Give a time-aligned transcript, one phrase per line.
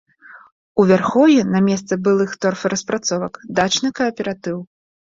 [0.83, 4.57] У вярхоўі на месцы былых торфараспрацовак дачны кааператыў.